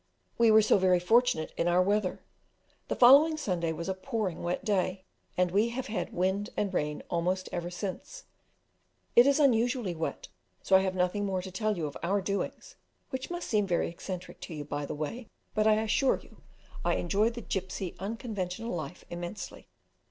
We 0.39 0.49
were 0.49 0.63
so 0.63 0.79
very 0.79 0.99
fortunate 0.99 1.53
in 1.57 1.67
our 1.67 1.83
weather. 1.83 2.23
The 2.87 2.95
following 2.95 3.37
Sunday 3.37 3.71
was 3.71 3.87
a 3.87 3.93
pouring 3.93 4.41
wet 4.41 4.65
day, 4.65 5.05
and 5.37 5.51
we 5.51 5.69
have 5.69 5.85
had 5.85 6.11
wind 6.11 6.49
and 6.57 6.73
rain 6.73 7.03
almost 7.07 7.49
ever 7.51 7.69
since; 7.69 8.23
it 9.15 9.27
is 9.27 9.39
unusually 9.39 9.93
wet, 9.93 10.27
so 10.63 10.75
I 10.75 10.79
have 10.79 10.95
nothing 10.95 11.23
more 11.23 11.43
to 11.43 11.51
tell 11.51 11.77
you 11.77 11.85
of 11.85 11.95
our 12.01 12.19
doings, 12.19 12.77
which 13.11 13.29
must 13.29 13.47
seem 13.47 13.67
very 13.67 13.89
eccentric 13.89 14.39
to 14.41 14.55
you, 14.55 14.65
by 14.65 14.87
the 14.87 14.95
way, 14.95 15.27
but 15.53 15.67
I 15.67 15.79
assure 15.79 16.17
you 16.19 16.37
I 16.83 16.95
enjoy 16.95 17.29
the 17.29 17.41
gipsy 17.41 17.93
unconventional 17.99 18.71
life 18.73 19.05
immensely. 19.11 19.67